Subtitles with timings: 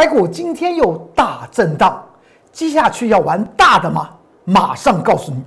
[0.00, 2.00] 台股今天又大震荡，
[2.52, 4.08] 接下去要玩大的吗？
[4.44, 5.42] 马上告诉你。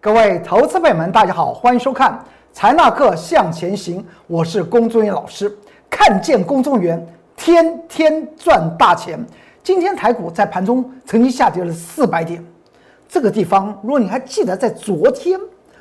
[0.00, 2.12] 各位投资朋友们，大家好，欢迎收看
[2.52, 5.52] 《财纳课向前行》，我是龚宗元老师。
[5.90, 7.04] 看见龚宗元，
[7.34, 9.18] 天天赚大钱。
[9.64, 12.44] 今天台股在盘中曾经下跌了四百点，
[13.12, 15.38] 这个地方，如果你还记得，在昨天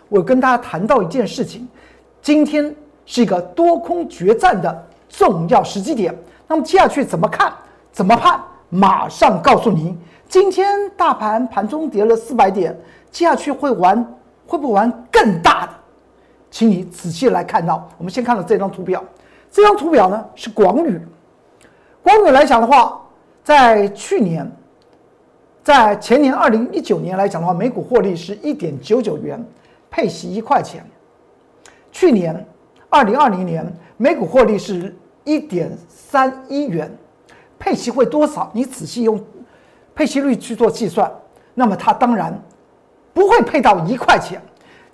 [0.10, 1.66] 我跟大家谈到一件事情，
[2.22, 2.76] 今天
[3.06, 6.14] 是一个多空决战的重要时机点。
[6.46, 7.54] 那么接下去怎么看？
[7.90, 8.38] 怎么判？
[8.68, 9.98] 马上告诉您。
[10.28, 12.78] 今天大盘盘中跌了四百点，
[13.12, 14.06] 接下去会玩
[14.46, 15.72] 会不会玩更大的？
[16.50, 17.88] 请你仔细来看到。
[17.98, 19.02] 我们先看到这张图表，
[19.50, 21.02] 这张图表呢是广宇。
[22.04, 23.00] 广宇来讲的话，
[23.42, 24.52] 在去年，
[25.64, 29.44] 在前年二零一九年来讲的话，每股获利是一点九九元，
[29.90, 30.84] 配息一块钱。
[31.92, 32.46] 去年
[32.90, 33.66] 二零二零年
[33.98, 36.92] 每股获利是一点三一元，
[37.60, 38.50] 配息会多少？
[38.54, 39.24] 你仔细用。
[39.94, 41.12] 配息率去做计算，
[41.54, 42.42] 那么它当然
[43.14, 44.42] 不会配到一块钱。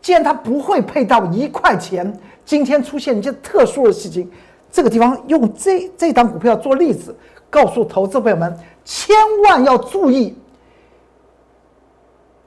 [0.01, 2.11] 既然它不会配到一块钱，
[2.43, 4.29] 今天出现一些特殊的事情，
[4.71, 7.15] 这个地方用这这档股票做例子，
[7.49, 10.35] 告诉投资朋友们，千万要注意，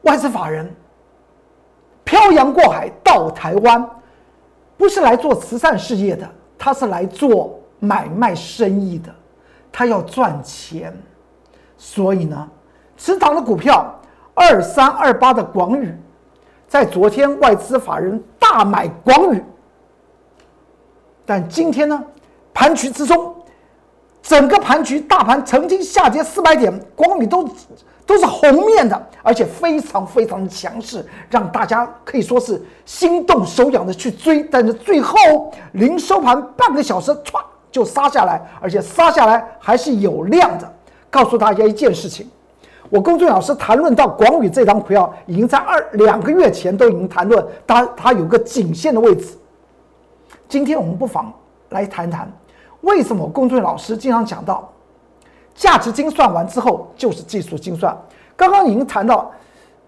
[0.03, 0.75] 外资法人
[2.05, 3.89] 漂洋过海到台湾，
[4.77, 9.15] 不是来做慈善事业的，他是来做买卖生意的，
[9.71, 10.97] 他要赚钱。
[11.77, 12.49] 所以呢，
[12.97, 13.99] 持仓的股票
[14.35, 15.95] 二三二八的广宇，
[16.69, 19.43] 在昨天外资法人大买广宇，
[21.25, 22.05] 但今天呢，
[22.53, 23.35] 盘局之中，
[24.21, 27.49] 整个盘局大盘曾经下跌四百点，广宇都
[28.07, 35.17] 都是红面的，而且非常非常强势，让大家可以说是心动手痒的去追，但是最后
[35.73, 40.73] 临收盘半个小时，唰就杀下来，而且杀下来还是有量的。
[41.09, 42.29] 告诉大家一件事情，
[42.89, 49.37] 我公众老师谈论到广宇这张股票，已经在二两个月前都已经谈论，它它有个颈线的位置。
[50.49, 51.33] 今天我们不妨
[51.69, 52.29] 来谈谈，
[52.81, 54.69] 为什么公众老师经常讲到，
[55.55, 57.97] 价值精算完之后就是技术精算。
[58.37, 59.31] 刚刚已经谈到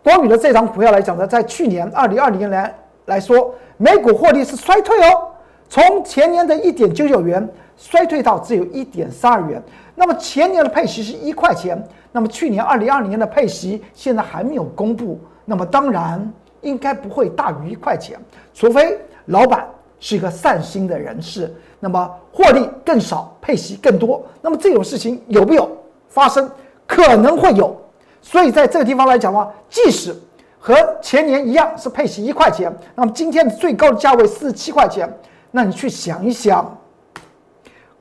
[0.02, 2.74] 广宇的这张股票来讲呢，在去年二零二零年
[3.06, 5.30] 来说，每股获利是衰退哦，
[5.68, 9.62] 从前年的一点九九元衰退到只有一点三二元。
[9.94, 11.80] 那么前年的配息是一块钱，
[12.12, 18.18] 那么去年二零二零年的配息现在还没有公布，那么当然应该不会大于一块钱，
[18.54, 19.66] 除非老板
[20.00, 25.70] 是一个善心的人士，那么获利更少，配息更多，那么这种事情有没有
[26.08, 26.50] 发生？
[26.86, 27.74] 可能会有，
[28.20, 30.14] 所以在这个地方来讲的话，即使
[30.58, 35.10] 和前年一样是配息一块钱，那么今天的最高的价位四十七块钱，
[35.50, 36.78] 那你去想一想。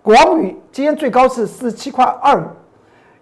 [0.02, 2.46] 广宇今天最高是四十七块二五，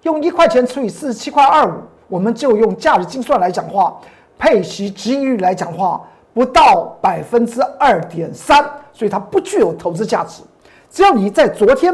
[0.04, 1.74] 用一块钱除以四十七块二五，
[2.08, 4.00] 我们就用价值精算来讲话，
[4.38, 6.02] 配息值益率来讲话
[6.34, 10.42] 不到百分之二点三，所以它不具有投资价值。
[10.90, 11.94] 只要你在昨天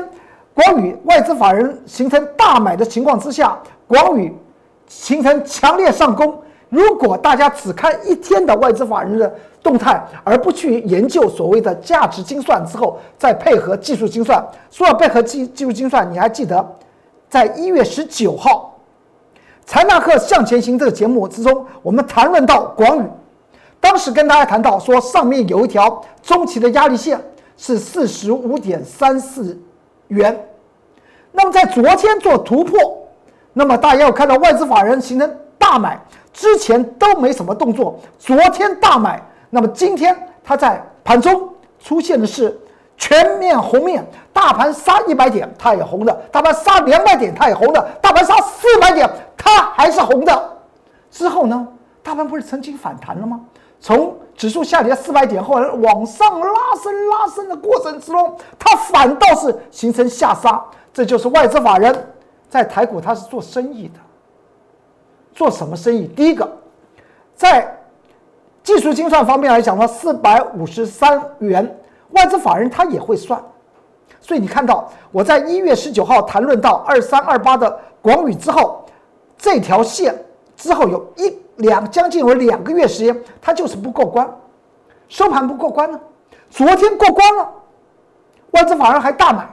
[0.53, 3.57] 广宇外资法人形成大买的情况之下，
[3.87, 4.33] 广宇
[4.87, 6.41] 形成强烈上攻。
[6.69, 16.65] 如果大家只看一天的外资法人的动态，而不去研究所谓的价值精算之后，再配合技术精算，说到配合技技术精算，你还记得，
[17.29, 18.77] 在一月十九号
[19.65, 23.05] 《财纳克向前行》这个节目之中，我们谈论到广宇，
[23.79, 27.21] 当时跟大家谈到说，上面有一条中期的压力线
[27.57, 29.57] 是四十五点三四
[30.07, 30.47] 元，
[31.31, 33.07] 那么在昨天做突破，
[33.53, 35.99] 那么大家要看到外资法人形成大买。
[36.33, 40.13] 之前都没什么动作，昨天大买，那么今天
[40.43, 41.49] 它在盘中
[41.79, 42.59] 出现的是
[42.97, 50.57] 全面红面，大盘杀一百点它也红的，大盘杀两百点它也红的，大盘杀四百点它还是红的。
[51.09, 51.65] 之后呢，
[52.03, 53.39] 大盘不是曾经反弹了吗？
[53.85, 60.59] 从指数下跌四百点，后来往上拉升拉升的过程之中，它反倒是形成下杀，
[60.91, 61.95] 这就是外资法人
[62.49, 63.99] 在台股它是做生意的。
[65.35, 66.07] 做什么生意？
[66.07, 66.51] 第一个，
[67.35, 67.79] 在
[68.63, 71.77] 技术精算方面来讲的话，四百五十三元，
[72.09, 73.39] 外资法人他也会算。
[74.19, 78.83] 所以你看到我在一月十九号谈论到二三二八的广宇之后，
[79.37, 80.25] 这条线
[80.57, 84.29] 之后有一两将近有两个月时间，它就是不过关，
[85.07, 85.99] 收盘不过关呢。
[86.49, 87.49] 昨天过关了，
[88.51, 89.47] 外资法人还大买。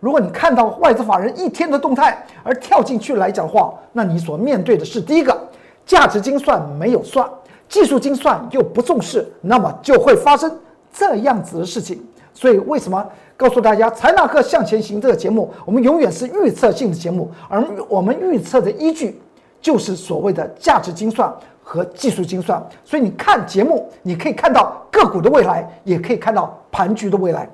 [0.00, 5.36] 如果你看到外资法人一天的动态而跳进去来讲话，那你所面对的是第一个
[5.84, 7.28] 价值精算没有算，
[7.68, 10.58] 技术精算又不重视，那么就会发生
[10.92, 12.04] 这样子的事情。
[12.34, 13.04] 所以为什么
[13.36, 19.20] 告诉大家《财纳克向前行》这个节目，我们永远是预测性的节目，而我们预测的依据
[19.66, 21.28] 就是所谓的价值精算
[21.60, 22.64] 和技术精算。
[22.84, 27.50] 所以你看节目，你可以看到个股的未来，也可以看到盘局的未来。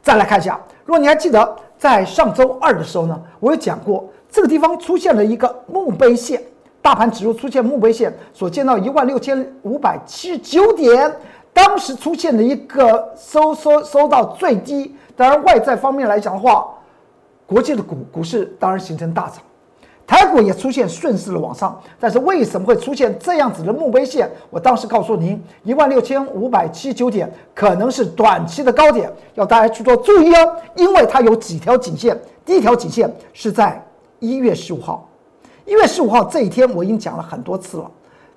[0.00, 6.42] 再来看一下，如果你还记得在上周二的时候呢，我有讲过这个地方出现了一个墓碑线，
[6.80, 11.14] 大盘指数出现墓碑线，所见到一万六千五百七十九点。
[11.52, 16.66] 当时出现了一个收收收到最低，当然外在方面来讲的话，
[17.44, 19.42] 国际的股股市当然形成大涨，
[20.06, 24.30] 台股也出现顺势的往上，但是为什么会出现这样子的墓碑线？
[24.50, 33.84] 我当时告诉您，一万六千五百七十九点可能是短期的高点，要大家去做注意哦，因为它有几条颈线，第一条颈线是在
[34.20, 35.08] 一月十五号，
[35.64, 37.90] 一月十五号这一天我已经讲了很多次了，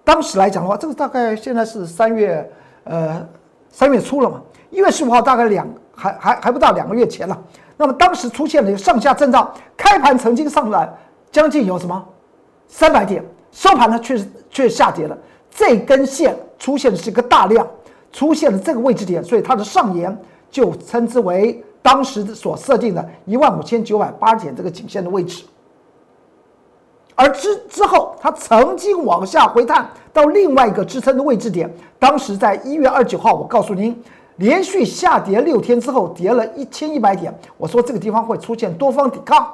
[0.04, 2.50] 当时来讲的话，这个大概现在是三月。
[2.86, 3.24] 呃，
[3.70, 4.42] 三月初了嘛，
[4.72, 7.40] 一月十五号大概两还还还不到两个月前了。
[7.78, 10.90] 那么当时出现了一个上下震荡，开盘曾经上来
[11.32, 12.04] 将近有什么
[12.68, 15.18] 三百点，收盘呢却却下跌了。
[15.50, 17.68] 这根线出现的是一个大量，
[18.12, 20.16] 出现了这个位置点，所以它的上沿
[20.50, 25.44] 就称之为当时所设定的一万五千九百八点这个颈线的位置。
[27.16, 31.70] 而之之后，它曾经往下回探到另外一个支撑的位置点。
[31.98, 34.02] 当时在一月二十九号，我告诉您，
[34.38, 37.38] 连续下跌六天之后，跌了一千一百点。
[37.58, 39.54] 我说这个地方会出现多方抵抗。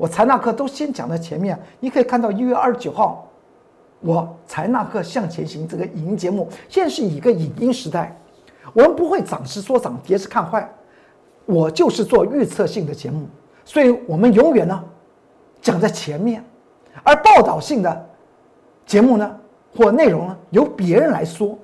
[0.00, 3.28] 我财纳课都先讲在前面，你可以看到一月二十九号，
[4.00, 8.18] 我财纳课向前行这个影音节目，现在是一个影音时代，
[8.72, 10.66] 我们不会涨时说涨，跌时看坏。
[11.44, 13.28] 我就是做预测性的节目，
[13.62, 14.82] 所以我们永远呢
[15.60, 16.42] 讲在前面。
[17.02, 18.08] 而报道性的
[18.86, 19.36] 节目呢，
[19.76, 21.58] 或内容呢，由别人来说。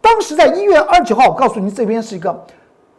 [0.00, 2.42] 当时在一月二十九号，我告诉您这边是一个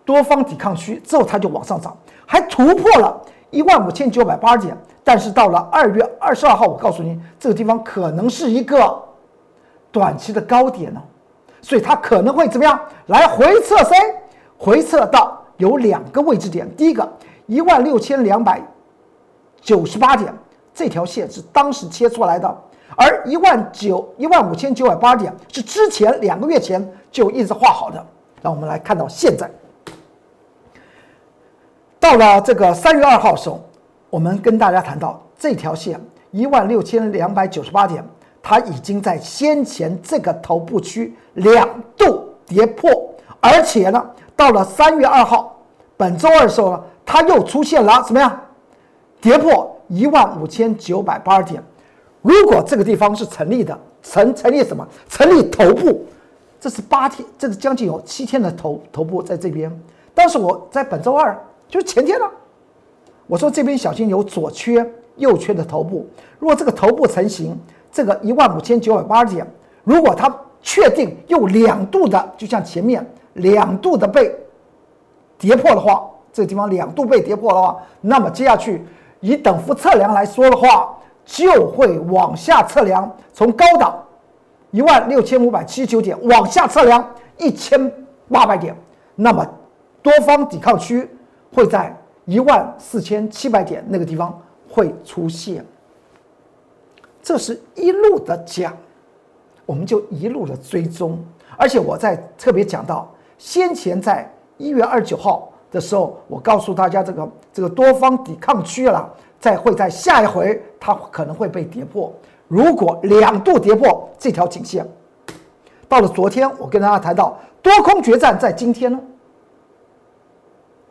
[0.06, 1.98] 多方抵抗区，之后它就往上涨，
[2.28, 3.20] 还突破了
[3.54, 4.78] 一万五千九百八十点。
[5.06, 9.02] 但是到了二月二十二号，我告诉您这个地方可能是一个
[9.92, 11.02] 短期的高点呢，
[11.62, 12.80] 所以它可能会怎么样？
[13.08, 13.96] 来回测谁？
[14.58, 17.08] 回测到有两个位置点，第一个
[17.48, 18.62] 一万六千两百
[19.62, 20.34] 九十八点。
[20.74, 22.58] 这条线是当时切出来的，
[22.96, 28.04] 而一万九一万五千九百八十点是之前两个月前就一直画好的。
[28.42, 29.50] 让我们来看到现在，
[32.04, 33.64] 到了这个三月二号的时候，
[34.10, 35.98] 我们跟大家谈到这条线
[36.32, 38.06] 一万六千两百九十八点，
[38.42, 41.66] 它已经在先前这个头部区两
[41.96, 42.92] 度跌破，
[43.40, 44.06] 而且呢，
[44.36, 45.58] 到了三月二号，
[45.96, 48.42] 本周二的时候呢，它又出现了什么呀？
[49.22, 49.70] 跌破。
[49.88, 51.62] 一万五千九百八十点，
[52.22, 54.86] 如果这个地方是成立的，成成立什么？
[55.08, 56.06] 成立头部，
[56.60, 59.72] 这是八天，这是将近有七天的头头部在这边。
[60.16, 61.38] 但是我在本周二，
[61.74, 62.30] 就是前天了，
[63.26, 66.08] 我说这边小心有左缺右缺的头部。
[66.38, 67.60] 如果这个头部成型，
[67.92, 69.52] 这个一万五千九百八十点，
[69.84, 70.32] 如果它
[70.62, 73.04] 确定又两度的，就像前面
[73.34, 74.32] 两度的被
[75.40, 78.86] 跌破的话，这个地方两度被跌破的话，那么接下去。
[79.20, 83.98] 以等幅测量来说的话，就会往下测量，从高档
[84.70, 87.04] 一万六千五百七十九点往下测量
[87.40, 87.92] 一千
[88.32, 88.76] 八百点，
[89.16, 89.44] 那么
[90.04, 91.10] 多方抵抗区
[91.54, 91.96] 会在
[92.26, 95.66] 一万四千七百点那个地方会出现。
[97.22, 98.76] 这是一路的讲，
[99.66, 101.24] 我们就一路的追踪，
[101.58, 105.50] 而且我在特别讲到先前在一月二十九号。
[105.74, 112.14] 的时候，我告诉大家，这个这个多方抵抗区了，再会在下一回它可能会被跌破。
[112.48, 114.88] 如果两度跌破这条颈线，
[115.90, 119.00] 到了昨天，我跟大家谈到多空决战在今天呢。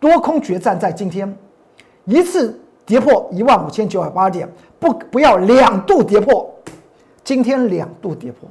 [0.02, 1.32] 多空决战在今天，
[2.06, 6.52] 一次跌破一万五千九百八点，不不要两度跌破，
[7.23, 8.50] 今天两度跌破，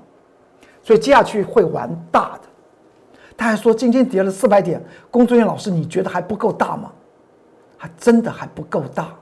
[0.81, 2.43] 所以接下去会玩大的。
[3.35, 6.89] 他还说今天跌了四百点，工作人员老师，你觉得还不够大吗？
[7.75, 9.13] 还真的还不够大。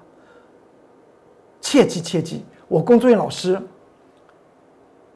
[1.59, 3.59] 切记切记，我工作人员老师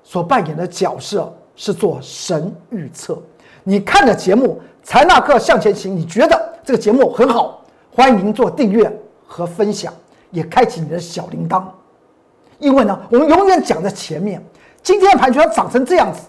[0.02, 3.22] 所扮演的角色是做神预测。
[3.64, 7.62] 你看的节目《财纳克向前行》，你觉得这个节目很好，
[7.94, 8.90] 欢迎您做订阅
[9.28, 9.94] 和分享，
[10.32, 11.64] 也开启你的小铃铛。
[12.58, 14.42] 因为呢，我们永远讲在前面。
[14.82, 16.22] 今天的盘要涨成这样子。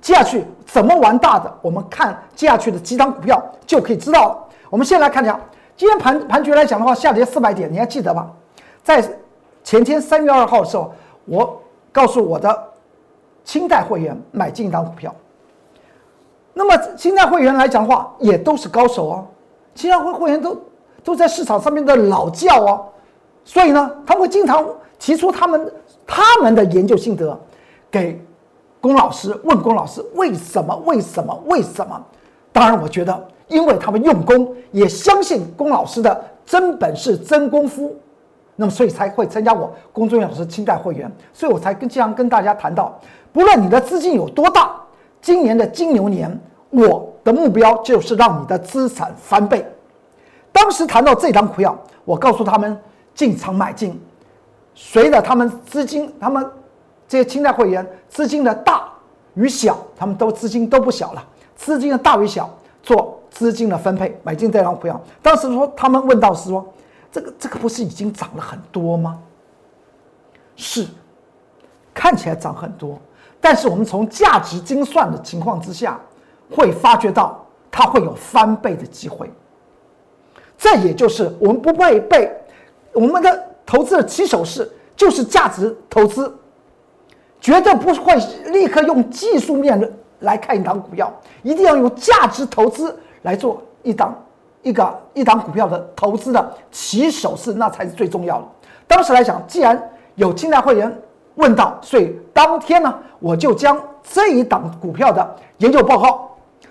[0.00, 1.52] 接下去怎么玩大的？
[1.60, 4.48] 我们看接下去的几张股票就可以知道了。
[4.70, 5.38] 我们先来看一下，
[5.76, 8.30] 今天盘盘局来讲的话，下跌四百点，你还记得吧？
[8.82, 9.02] 在
[9.62, 10.90] 前天三月二号的时候，
[11.26, 11.60] 我
[11.92, 12.68] 告诉我的
[13.44, 15.14] 清代会员买进一档股票。
[16.54, 19.26] 那么清代会员来讲的话，也都是高手哦。
[19.80, 20.54] 清代会会员都
[21.02, 22.84] 都在市场上面的老教哦，
[23.46, 24.62] 所以呢，他们会经常
[24.98, 25.72] 提出他们
[26.06, 27.38] 他们的研究心得
[27.90, 28.22] 给
[28.78, 30.76] 龚老师，问龚老师为什么？
[30.84, 31.42] 为什么？
[31.46, 31.98] 为什么？
[32.52, 37.96] 当然，我觉得，因为他们用功，也相信龚老师的真本事、真功夫，
[38.56, 43.00] 那么所以才会参加我公众老师清代会员，所以我才跟经常跟大家谈到，
[43.32, 44.76] 不论你的资金有多大。
[45.22, 49.66] 今年的金牛年，我的目标就是让你的资产翻倍。
[50.52, 52.78] 当时谈到这张股票，我告诉他们
[53.14, 54.00] 进场买进，
[54.74, 56.44] 随着他们资金，他们
[57.06, 58.88] 这些清代会员资金的大
[59.34, 61.24] 与小，他们都资金都不小了，
[61.56, 62.50] 资金的大与小
[62.82, 65.00] 做资金的分配，买进这张股票。
[65.22, 66.66] 当时说他们问到是说，
[67.12, 69.18] 这个这个不是已经涨了很多吗？
[70.56, 70.86] 是，
[71.94, 72.98] 看起来涨很多。
[73.40, 75.98] 但是我们从价值精算的情况之下，
[76.50, 79.30] 会发觉到它会有翻倍的机会。
[80.58, 82.30] 这也就是我们不会被
[82.92, 86.34] 我们的投资的起手式就是价值投资，
[87.40, 88.14] 绝对不会
[88.50, 89.80] 立刻用技术面
[90.18, 94.14] 来看一档股票，一定要用价值投资来做一档
[94.62, 98.44] 一个一档股票的投资的起手式，那才是最重要的。
[98.86, 100.94] 当时来讲，既然有清代会员。
[101.36, 106.29] 问到，所以当天呢，我就将这一档股票的研究报告，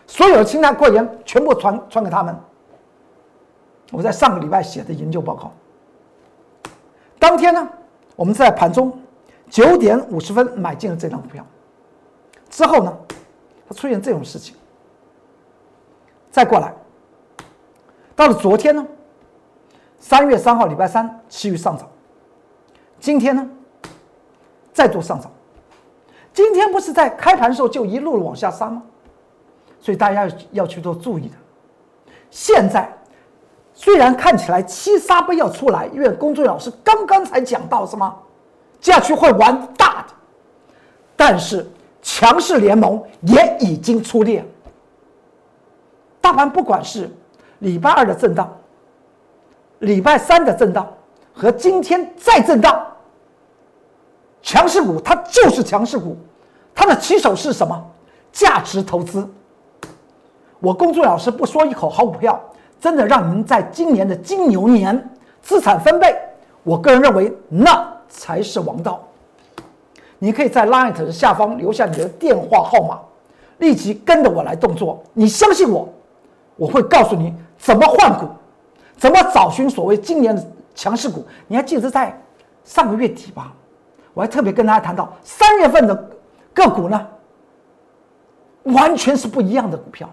[0.09, 2.35] 所有的清单会员全部传传给他们。
[3.91, 5.53] 我在上个礼拜写的研究报告。
[7.19, 7.69] 当天呢，
[8.15, 8.99] 我们在盘中
[9.51, 11.45] 九点五十分买进了这张股票，
[12.49, 12.97] 之后呢，
[13.67, 14.55] 它出现这种事情。
[16.31, 16.73] 再过来，
[18.15, 18.83] 到了昨天呢，
[19.99, 21.87] 三月三号礼拜三，持续上涨。
[22.99, 23.47] 今天呢？
[24.73, 25.31] 再度上涨，
[26.33, 28.81] 今天不是在开盘时候就一路往下杀吗？
[29.81, 31.35] 所以大家要去做注意的。
[32.29, 32.91] 现在
[33.73, 38.13] 虽然看起来七杀杯要出来，因为工作老师刚刚才讲到什么，
[38.79, 40.13] 接下去会玩大的，
[41.15, 41.65] 但是
[42.01, 44.45] 强势联盟也已经出列。
[46.21, 47.09] 大盘不管是
[47.59, 48.53] 礼拜二的震荡，
[49.79, 50.87] 礼拜三的震荡
[51.33, 52.85] 和今天再震荡。
[54.41, 56.17] 强势股它就是强势股，
[56.75, 57.91] 它的起手是什么？
[58.31, 59.27] 价值投资。
[60.59, 62.39] 我工作老师不说一口好股票，
[62.79, 65.09] 真的让您在今年的金牛年
[65.41, 66.15] 资产翻倍。
[66.63, 69.01] 我个人认为那才是王道。
[70.17, 72.99] 你可以在 Line 的下方留下你的电话号码，
[73.59, 75.01] 立即跟着我来动作。
[75.13, 75.87] 你相信我，
[76.57, 78.27] 我会告诉你怎么换股，
[78.97, 81.25] 怎么找寻所谓今年的强势股。
[81.47, 82.21] 你还记得在
[82.65, 83.53] 上个月底吧？
[84.13, 85.95] 我还特别跟大家谈到，三月份的
[86.53, 87.07] 个股呢，
[88.63, 90.09] 完全是不一样的股票。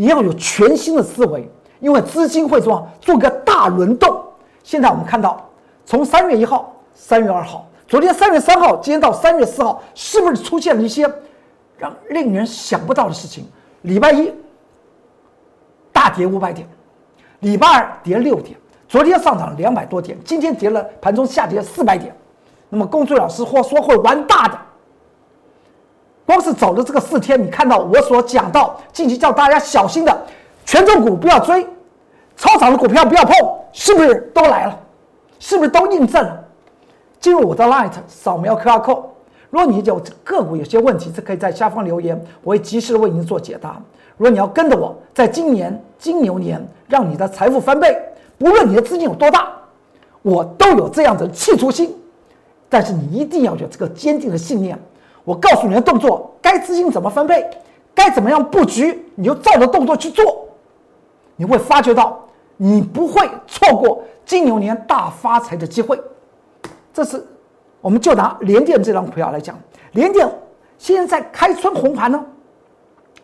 [0.00, 1.50] 你要有全新的思维，
[1.80, 4.16] 因为资金会做做个大轮动。
[4.62, 5.44] 现在我们看到，
[5.84, 11.12] 从三月一号、三月二号，昨天三月三号，今天到三月四号，是不是出现了一些
[11.76, 13.44] 让令人想不到的事情？
[13.82, 14.32] 礼拜一
[15.92, 16.68] 大跌五百点，
[17.40, 18.56] 礼拜二跌六点。
[18.86, 22.16] 昨天上涨两百多点，今天跌了，盘中下跌四百点。
[22.68, 24.56] 那么，龚俊老师或说会玩大的，
[26.28, 30.26] 光是走了这个四天，你看到我所讲到近期叫大家小心的
[30.66, 31.66] 权重股不要追，
[32.36, 33.32] 超涨的股票不要碰，
[33.72, 34.78] 是不是都来了？
[35.38, 36.44] 是不是都印证了？
[37.18, 39.04] 进入我的 Light，扫描 QR Code。
[39.48, 43.80] 如果你有个股有些问题，是可以在下方留言，我会及时的为您做解答。
[44.18, 47.98] 如果你要跟着我，在今年金牛年，让你的财富翻倍。
[48.36, 49.48] 不论你的资金有多大，
[50.20, 51.96] 我都有这样的企图心，
[52.68, 54.78] 但是你一定要有这个坚定的信念。
[55.28, 57.46] 我告诉你的动作，该资金怎么分配，
[57.94, 60.48] 该怎么样布局，你就照着动作去做，
[61.36, 62.18] 你会发觉到
[62.56, 66.00] 你不会错过金牛年大发财的机会。
[66.94, 67.22] 这是，
[67.82, 69.54] 我们就拿联电这张股票来讲，
[69.92, 70.26] 联电
[70.78, 72.18] 现在开春红盘呢。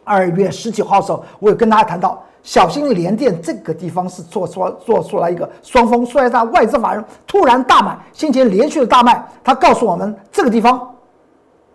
[0.04, 2.23] 二月十九号的时候，我有跟大家谈到。
[2.42, 10.93] 小心联电这个地方是做出做出来一个双峰，所以在外资法人突然大买，先前连续的大卖，他告诉我们这个地方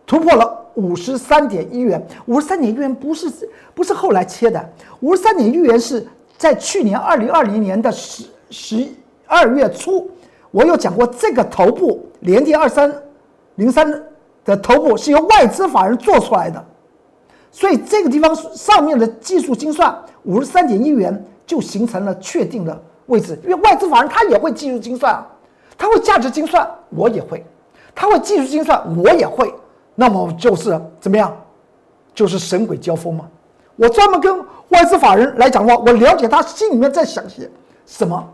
[0.09, 3.31] 突破了五十三点一元，五十三点一元不是
[3.75, 4.69] 不是后来切的，
[5.01, 6.03] 五十三点一元是
[6.35, 8.87] 在去年二零二零年的十十
[9.27, 10.09] 二月初，
[10.49, 12.91] 我有讲过这个头部联电二三
[13.53, 14.03] 零三
[14.43, 16.65] 的头部是由外资法人做出来的。
[17.51, 25.27] 所以这个地方上面的技术精算五十三点一元就形成了确定的位置，因为外资法人他也会技术精算啊，
[25.77, 27.45] 他会价值精算，我也会，
[27.93, 29.53] 他会技术精算，我也会，
[29.99, 31.35] 那么就是怎么样？
[32.15, 33.27] 就是神鬼交锋嘛。
[33.75, 34.39] 我专门跟
[34.69, 37.51] 外资法人来讲的话，我了解他心里面在想些
[37.85, 38.25] 什么，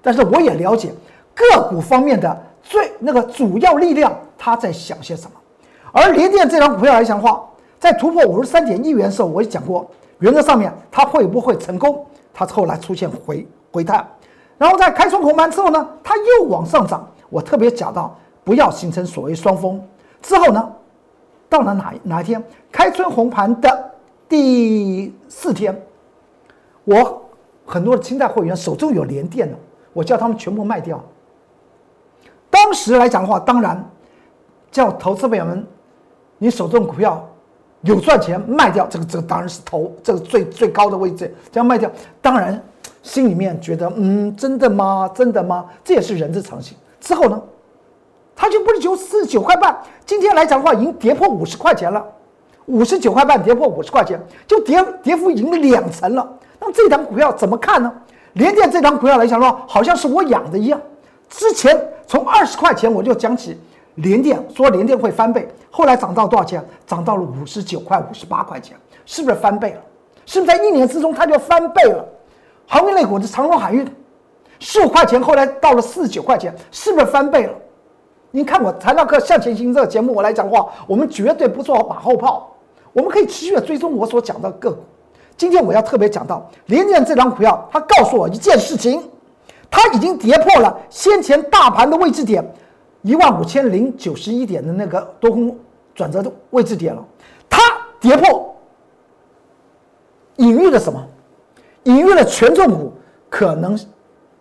[0.00, 0.94] 但是我也了解
[1.34, 5.30] 个股方面的最那个主要力量他在想些什么。
[5.90, 7.44] 而联电这张股票来讲的话，
[7.80, 9.90] 在突破五十三点一元的时候，我也讲过，
[10.20, 12.06] 原则上面它会不会成功？
[12.32, 14.06] 它后来出现回回探，
[14.56, 17.04] 然后在开窗红盘之后呢，它又往上涨。
[17.28, 19.82] 我特别讲到，不要形成所谓双峰。
[20.22, 20.72] 之后呢，
[21.52, 23.90] 到了哪哪一天开春红盘的？
[24.26, 25.78] 第四天，
[26.84, 27.22] 我
[27.66, 29.54] 很多的清代会员手中有连电的，
[29.92, 30.98] 我叫他们全部卖掉。
[32.48, 33.86] 当时来讲的话，当然
[34.70, 35.62] 叫投资朋友们，
[36.38, 37.22] 你手中股票
[37.82, 41.92] 有赚钱卖掉，这个这个当然是投这个最最高的位置，这样卖掉，
[42.22, 42.58] 当然
[43.02, 45.06] 心里面觉得，嗯，真的吗？
[45.14, 45.66] 真的吗？
[45.84, 46.74] 这也是人之常情。
[46.98, 47.42] 之后呢，
[48.42, 49.72] 它就不是九四十九块半，
[50.04, 52.04] 今天来讲的话，已经跌破五十块钱了。
[52.66, 56.28] 五十九块半跌破五十块钱，就跌跌幅已经两成了。
[56.58, 57.92] 那么这档股票怎么看呢？
[58.32, 60.80] 联电这档股票来讲的话，好像是我养的一样。
[61.28, 63.56] 之前从二十块钱我就讲起
[63.94, 66.60] 联电，说联电会翻倍，后来涨到多少钱？
[66.84, 69.80] 涨到了五十九块、五十八块钱，是不是翻倍了？
[70.26, 72.04] 是不是在一年之中它就翻倍了？
[72.66, 73.88] 航运类股的长荣海运，
[74.58, 77.52] 十五块钱后来到了四十九块钱，是不是翻倍了？
[78.34, 82.50] 您看我材料课向前行这个节目，我来讲的话，我们绝对不做马后炮。
[82.94, 84.78] 我们可以持续的追踪我所讲的个股。
[85.36, 89.02] 今天我要特别讲到联电这张股票，它告诉我一件事情：
[89.70, 92.42] 它已经跌破了先前大盘的位置点
[93.02, 95.54] 一万五千零九十一点的那个多空
[95.94, 97.04] 转折的位置点了。
[97.50, 97.60] 它
[98.00, 98.54] 跌破，
[100.36, 101.02] 隐喻了什么？
[101.84, 102.92] 隐喻了权重股
[103.28, 103.78] 可能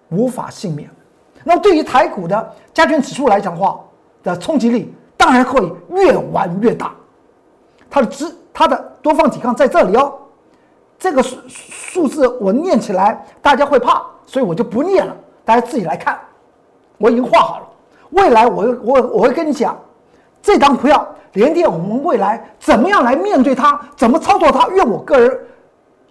[0.10, 0.90] 无法幸免。
[1.44, 3.80] 那么对于台股的加权指数来讲的话，
[4.24, 6.94] 的冲击力当然会越玩越大。
[7.90, 10.14] 它的支它的多方抵抗在这里哦，
[10.98, 16.20] 这个数数字我念起来大家会怕，所以我就不念了，大家自己来看。
[16.98, 17.66] 我已经画好了，
[18.12, 19.78] 未来我我我会跟你讲，
[20.42, 24.68] 这张股票连电，我们未来怎么样来面对它，怎么操作它？
[24.70, 25.40] 愿我个人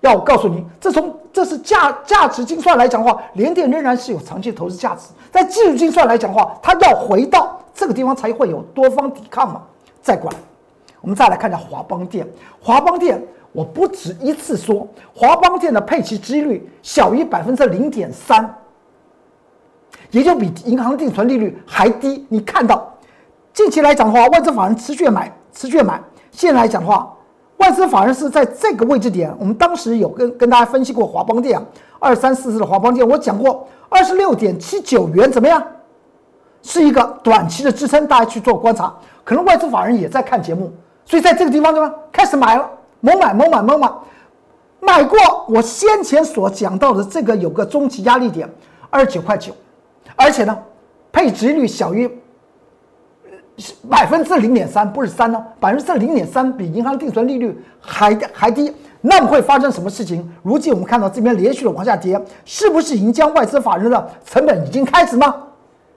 [0.00, 5.08] 要我告诉你，这从这是价价值精算来讲的话，联电仍然是有长期投资价值。
[5.30, 9.62] 在技术精算来讲的话，它要回到这个地方才会有多方抵抗嘛。
[10.02, 10.34] 再管。
[11.02, 12.26] 我们再来看一下华邦电，
[12.60, 18.54] 华邦电，我不止一次说，华邦电的配齐几率小于百分之零点三，
[20.10, 22.26] 也就比银行定存利率还低。
[22.28, 22.92] 你看到，
[23.54, 26.00] 近期来讲的话，外资法人持续买，持续买。
[26.32, 27.10] 现在来讲的话，
[27.60, 31.60] 外资法人是在这个位置点，我们当时有跟跟大家分析过华邦电
[31.98, 35.62] 二三四四的华邦电，我讲过二十六点七九元怎么样，
[36.62, 38.92] 是一个短期的支撑，大家去做观察。
[39.24, 40.72] 可能外资法人也在看节目。
[41.04, 41.94] 所以在这个地方对吧？
[42.10, 42.70] 开始买了，
[43.00, 43.90] 猛买猛买猛买，
[44.80, 45.18] 买过
[45.48, 48.48] 我先前所讲到的这个有个中期压力点
[48.88, 49.52] 二十九块九，
[50.16, 50.56] 而且呢，
[51.12, 52.10] 配值率小于
[53.88, 60.28] 百分之零点三，不是三呢，百分之零点三比银行定存利率还还低，那么会发生什么事情？
[60.42, 65.34] 如今我们看到这边连续的往下跌，是不是已经将外资法人的成本已经开始吗？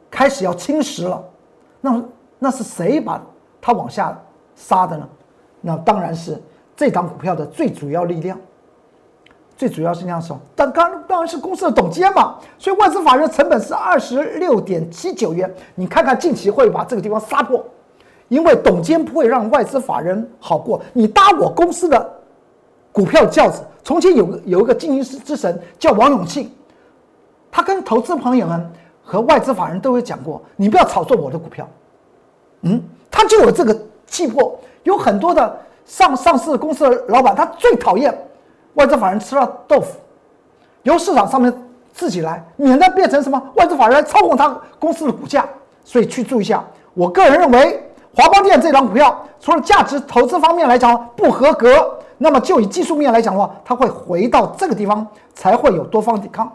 [0.10, 1.24] 开始要侵蚀了？
[1.82, 2.04] 那
[2.40, 3.22] 那是谁把
[3.62, 4.18] 它往下？
[4.56, 5.10] 杀的呢？
[5.62, 6.40] 那当然是
[6.76, 8.38] 这档股票的最主要力量，
[9.64, 10.38] 最主要是那样说。
[10.54, 15.50] 但刚当然是公司的董监嘛，所以外资法人成本是二十六点七九元。
[15.76, 17.64] 你看看近期会把这个地方杀破，
[18.28, 20.82] 因为董监不会让外资法人好过。
[20.92, 22.14] 你搭我公司的
[22.92, 26.52] 股票轿子，从前有个有一个经营之神叫王永庆，
[27.50, 28.70] 他跟投资朋友们
[29.02, 31.66] 和外资法人都有讲过，你不要炒作我的股票。
[32.64, 33.74] 嗯，他就有这个。
[34.06, 38.16] 气魄有很多的上上市公司的老板，他最讨厌
[38.76, 40.00] 外资法人吃了豆腐，
[40.84, 41.54] 由市场上面
[41.94, 45.46] 自己来，免得变成什么外资法人来操控他公司的股价。
[45.84, 46.64] 所以去注意一下。
[46.94, 56.52] 我个人认为，华邦电这张股票，除了价值投资方面来讲不合格，那么就以技术面来讲的话，它会回到这个地方才会有多方抵抗。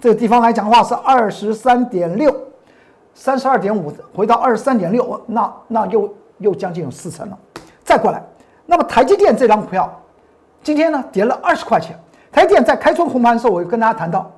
[0.00, 2.34] 这个地方来讲的话是二十三点六，
[3.14, 6.08] 三十二点五回到二十三点六，那那又。
[6.40, 7.36] 又将近有四成了，
[7.82, 8.22] 再过来，
[8.64, 9.92] 那么台积电这张股票，
[10.62, 11.98] 今天呢跌了二十块钱。
[12.30, 14.30] 台电在开春红盘的时候，我就跟大家谈到，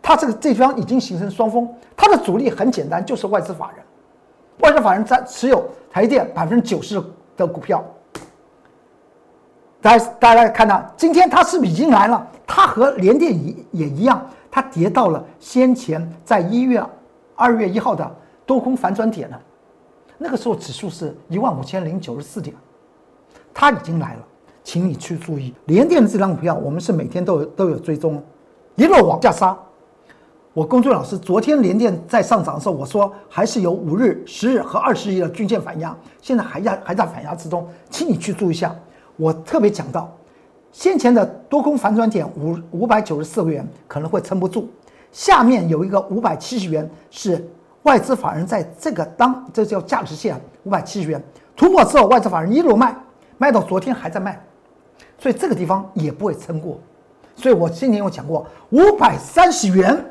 [0.00, 3.84] 它这个这方已经形成双峰，它的主力很简单，就是外资法人，
[4.60, 7.00] 外资法人在持有台电百分之九十
[7.36, 7.84] 的股票。
[9.80, 12.26] 大家大家看到，今天它是不是已经来了？
[12.46, 16.82] 它和联电也也一样，它跌到了先前在一月、
[17.36, 18.10] 二月一号的
[18.46, 19.40] 多空反转点了。
[20.16, 22.56] 那个时候指数是一万五千零九十四点，
[23.52, 24.22] 它已经来了，
[24.64, 28.22] 请你去注意联电的这张股票，我们是每天都有都有追踪，
[28.76, 29.56] 一路往下杀。
[30.54, 38.74] 我公孙老师昨天联电在上涨的时候，我说还是有五日、十日和二十日的均线反压，现在还在还在反压之中，请你去注意一下。
[39.16, 40.14] 我特别讲到，
[40.70, 44.68] 先前的多空反转点五五百九十四个元可能会撑不住，
[45.10, 47.42] 下面有一个五百七十元是
[47.84, 51.22] 外资法人在这个当这叫价值线五百七十元
[51.56, 52.94] 突破之后，外资法人一路卖，
[53.38, 54.38] 卖到昨天还在卖，
[55.22, 56.80] 所以这个地方也不会撑过。
[57.36, 60.04] 所以我今年有讲过五百三十元。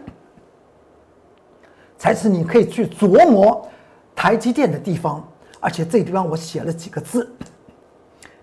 [1.98, 3.70] 才是你可以去琢磨
[4.16, 5.24] 台积电的地方，
[5.60, 7.32] 而且这地方我写了几个字：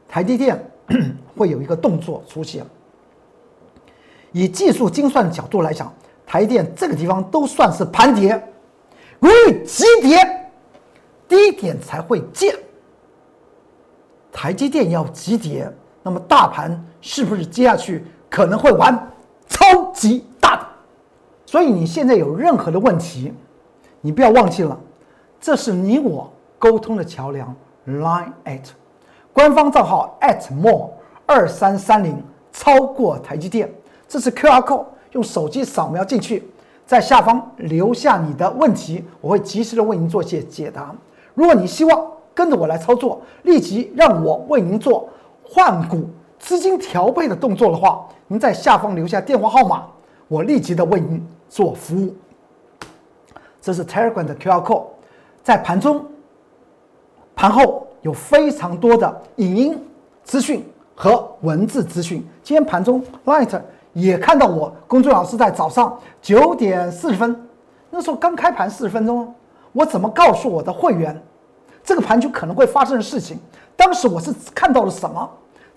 [0.09, 0.71] 台积电
[1.37, 2.65] 会有一个动作出现。
[4.31, 5.93] 以技术精算的角度来讲，
[6.25, 8.41] 台电这个地方都算是盘跌，
[9.19, 10.51] 如遇急跌，
[11.27, 12.55] 低点才会见。
[14.31, 15.69] 台积电要急跌，
[16.03, 18.95] 那么大盘是不是接下去可能会玩
[19.49, 20.67] 超级大的？
[21.47, 23.33] 所以你现在有任何的问题？
[24.01, 24.79] 你不要忘记了，
[25.41, 27.55] 这是你我沟通的桥梁。
[27.87, 28.61] Line at
[29.33, 30.91] 官方账号 at more
[31.25, 33.73] 二三三零超过台积电，
[34.07, 36.47] 这是 QR code，用手机扫描进去，
[36.85, 40.95] 在下方留下你的问题，我会及时的为您做些解答。
[41.33, 45.09] 如果你希望跟着我来操作，立即让我为您做
[45.51, 46.09] 换股
[46.39, 49.87] 资金调配的动作的话，您在下方留下电话号码，
[50.29, 52.15] 我立即的为您做服务。
[53.61, 54.85] 这是 Telegram 的 QR code，
[55.43, 56.05] 在盘中、
[57.35, 59.83] 盘后有非常多的影音
[60.23, 62.25] 资讯和文字资讯。
[62.43, 63.61] 今天盘中 Light
[63.95, 67.49] 也看到我公众老师在早上九点四十分，
[67.91, 69.35] 那时候刚开盘四十分钟，
[69.73, 71.21] 我怎么告诉我的会员
[71.89, 73.41] 这个盘就可能会发生的事情？
[73.75, 75.27] 当时我是看到了什么？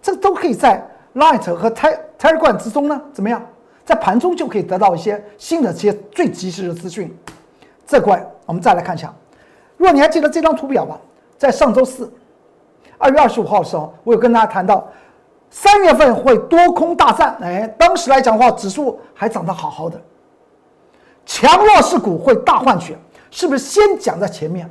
[0.01, 3.01] 这都可以在 Light 和 Telegram 之中呢？
[3.13, 3.41] 怎么样？
[3.85, 7.17] 在盘中就可以得到一些新的、些最及时的资讯。
[7.87, 9.13] 这块我们再来看一下，
[9.77, 10.99] 如果你还记得这张图表吧，
[11.37, 12.11] 在上周四，
[12.97, 14.85] 二月二十五号的时候，我有跟大家谈到，
[15.49, 17.37] 三月份会多空大战。
[17.39, 19.97] 哎，当时来讲的话，指数还涨得好好的，
[21.25, 22.97] 强弱势股会大换血，
[23.29, 24.69] 是不是先讲在前面？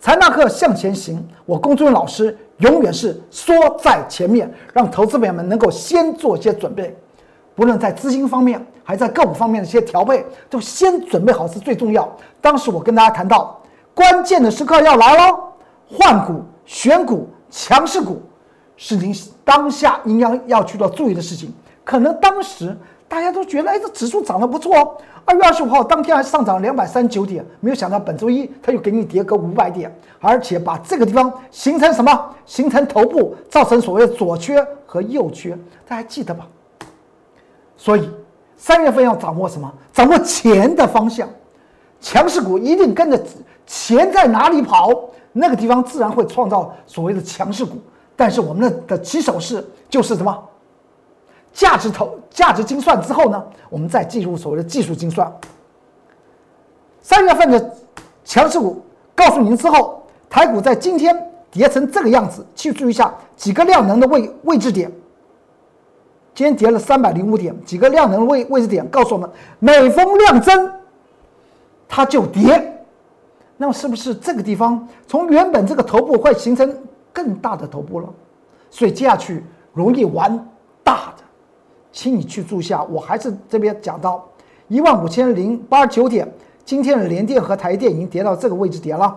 [0.00, 6.96] 财纳克向前行，我公众老师永远是缩在前面，让投资朋友们能够先做些准备，
[7.54, 8.64] 不论在资金方面。
[8.88, 12.08] 还在个股方面的一些调配，都先准备好是最重要。
[12.40, 13.60] 当时我跟大家谈到，
[13.92, 15.36] 关键的时刻要来喽，
[15.88, 18.22] 换股、选股、强势股，
[18.76, 19.12] 是您
[19.44, 21.52] 当下应该要去做注意的事情。
[21.82, 22.78] 可能当时
[23.08, 24.96] 大家都觉得，哎，这指数涨得不错哦。
[25.24, 32.34] 二月二十五号当天还上涨两百三十九点，没有想到本周一它又给你跌个五百点，而且把这个地方形成什么？
[32.44, 35.50] 形成头部，造成所谓的左缺和右缺，
[35.86, 36.46] 大家还记得吧？
[37.76, 38.10] 所以。
[38.58, 39.70] 三月份要掌握什么？
[39.92, 41.28] 掌握钱的方向，
[42.00, 43.22] 强势股一定跟着
[43.66, 44.90] 钱在哪里跑，
[45.30, 47.76] 那个地方自然会创造所谓的强势股。
[48.16, 50.42] 但是我们的的起手式就是什么？
[51.56, 55.32] 价值投价值精算之后呢，我们再进入所谓的技术精算。
[57.00, 57.74] 三月份的
[58.26, 61.16] 强势股告诉您之后，台股在今天
[61.50, 64.92] 跌成这个样子，去注意一下几个量能的位位置点。
[66.34, 70.70] 今天跌了三百零五点，几个量能位位置点告诉我们，每逢量增，
[71.88, 72.84] 它就跌。
[73.56, 76.78] 那么是不是这个地方从原本这个头部会形成
[77.14, 78.08] 更大的头部了？
[78.68, 79.42] 所以接下去
[79.72, 80.46] 容易玩
[80.84, 81.24] 大的，
[82.06, 82.84] 请你去注意下。
[82.84, 84.24] 我还是这边讲到
[84.68, 86.32] 一万五千零八十九点，
[86.64, 89.12] 今天的联电和台电已经跌到这个位置点了。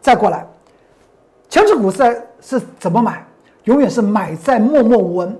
[0.00, 0.46] 再过来，
[1.50, 3.22] 强势股是是怎么买？
[3.64, 5.38] 永远是买在默默无闻。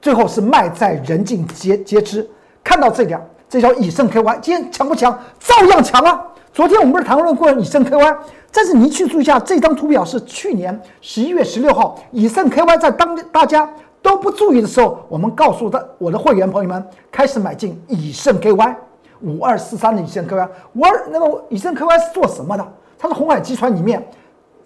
[0.00, 2.28] 最后是卖在人尽皆皆知，
[2.64, 5.16] 看到这点，这叫以盛 KY，今天强不强？
[5.38, 6.20] 照样强啊！
[6.52, 8.16] 昨天我们不是谈论过以盛 KY，
[8.50, 18.74] 但是你去注意一下，这张图表是去年十一月十六号，以盛 KY 在当大家都不注意的时候，我们告诉的我的会员朋友们开始买进以盛 KY
[19.20, 22.72] 五二四三的以盛 KY，五二那个以盛 KY 是做什么的？
[22.98, 24.04] 它是红海集团里面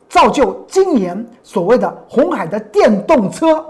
[0.09, 3.64] 造就今年所谓的红海的电动车。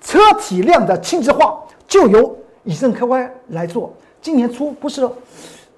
[0.00, 3.92] 车体量的轻质化就由以盛 KY 来做。
[4.22, 5.08] 今年初不是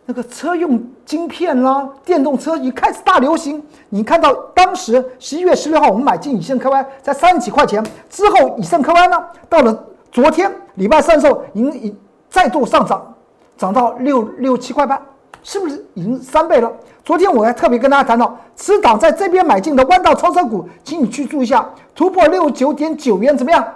[0.06, 3.62] 那个车用晶片啦，电动车已开始大流行。
[3.90, 11.96] 你看到当时十一月十六号我们买进以盛 KY 在三十几块钱，之后以盛 KY 呢到了昨天礼拜三的时候，已经已
[12.28, 13.14] 再度上涨，
[13.56, 15.00] 涨到六六七块半。
[15.42, 16.70] 是不是已经三倍了？
[17.02, 23.66] 昨天我还特别跟大家谈到，此档在这边买进的弯道超车股，请你去注意一下，突破六九点九元怎么样？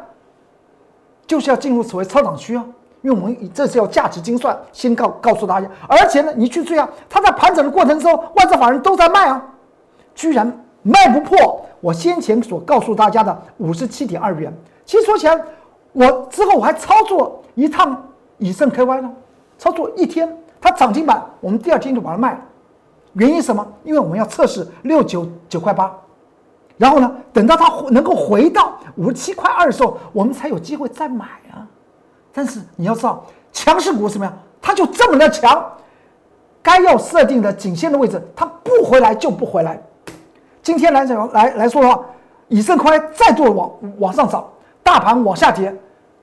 [1.27, 2.63] 就是要进入所谓超涨区啊，
[3.05, 5.69] 因为我们这是要价值精算，先告告诉大家。
[5.87, 9.45] 而且呢，你去追啊，它在盘整的过程中，外资法人都在卖啊，
[10.15, 14.51] 居然卖不破我先前所告诉大家的五十七点二元。
[14.87, 15.39] 其实说起来，
[15.93, 17.95] 我之后我还操作一趟
[18.39, 19.13] 以盛 KY 呢，
[19.59, 22.41] 操作一天，它涨停板，我们第二天就把它卖了。
[23.13, 23.67] 原因什么？
[23.83, 25.95] 因为我们要测试六九九块八，
[26.79, 31.69] 然后呢，等到它能够回到五十七块二的时候，我们才有机会再买啊。
[32.35, 34.33] 但是你要知道，强势股什么呀？
[34.61, 35.65] 它就这么的强，
[36.61, 39.81] 该要设定的颈线的位置，它不回来就不回来。
[40.63, 42.05] 今天来讲来来说的话，
[42.49, 44.45] 以盛快再度往往上涨，
[44.83, 45.75] 大盘往下跌，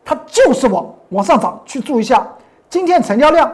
[0.03, 1.59] 它就是往往上涨。
[1.65, 2.27] 去注意一下，
[2.69, 3.51] 今天成交量，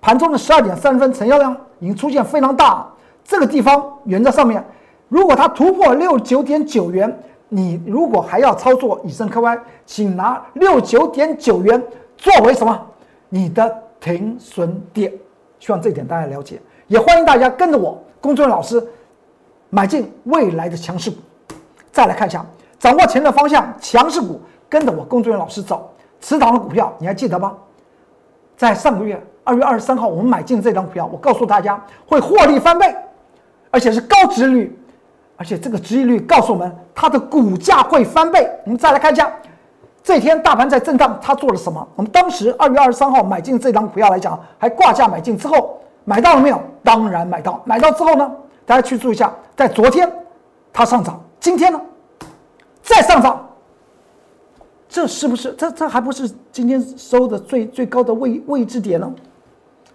[0.00, 1.56] 盘中的十二点三分成交量。
[1.82, 2.86] 已经出现非常大，
[3.24, 4.62] 这个地方圆在上面，
[5.08, 7.18] 如果它突破六九点九元，
[7.50, 11.82] 你如果还要操作以升 KY，请拿六九点九元
[12.16, 12.86] 作为什么
[13.28, 15.12] 你的停损点？
[15.58, 18.82] 希望这一点大家了解，也欢迎大家跟着我公众老师
[19.68, 21.18] 买进未来的强势股。
[21.92, 22.42] 再来看一下，
[22.78, 27.54] 掌握钱的方向，强势股跟着我公众老师走，持仓的股票你还记得吗？
[28.56, 29.22] 在上个月。
[29.42, 32.94] 二月二十三号，我们买进这张股票，我告诉大家会获利翻倍，
[33.70, 34.78] 而且是高值率，
[35.40, 38.46] 而且这个值利率告诉我们它的股价会翻倍。
[38.66, 39.32] 我们再来看一下，
[40.02, 41.88] 这天大盘在震荡，它做了什么？
[41.96, 46.60] 我们当时二月二十三号买进这张股票来讲，还挂价买进之后买到了没有？
[46.84, 47.58] 当然买到。
[47.64, 48.30] 买到之后呢，
[48.66, 50.12] 大家去注意一下，在昨天
[50.74, 51.80] 它上涨，今天呢
[52.82, 53.48] 再上涨。
[54.90, 55.54] 这是不是？
[55.54, 59.10] 这这还不是今天收的最最高的位位置点呢？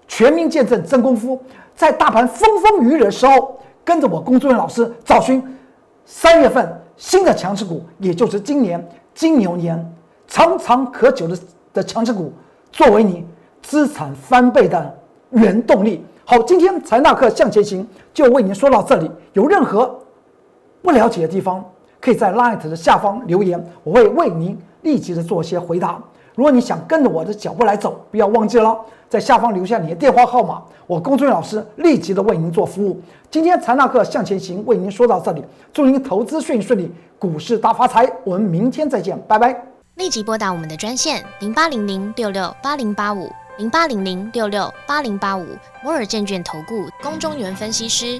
[0.07, 1.39] 全民见证真功夫，
[1.75, 5.41] 在大盘风风雨雨的时候，跟着我工作人员老师找寻
[6.05, 6.67] 三月份
[6.97, 9.93] 新的强势股，也就是今年金牛年
[10.27, 11.37] 长长可久的
[11.71, 12.33] 的强势股，
[12.71, 13.23] 作为你
[13.61, 14.97] 资产翻倍的
[15.29, 16.03] 原动力。
[16.25, 19.99] 好，今天财纳克向前行就为您说到这里，有任何
[20.81, 21.63] 不了解的地方，
[22.01, 26.01] 可以在 Light 的下方留言，我会为您立即的做些回答。
[26.35, 28.77] 如果你想跟着我的脚步来走，不要忘记了
[29.09, 33.01] 在下方留下你的电话号码，我龚俊老师立即的为您做服务。
[33.31, 38.05] 今天财纳克向前行为您说到这里，祝您投资顺顺利，股市大发财。
[38.25, 39.65] 我们明天再见，拜拜。
[39.95, 45.45] 立即拨打我们的专线零八零零六六八零八五零八零零六六八零八五
[45.81, 48.19] 摩尔证券投顾龚中原分析师。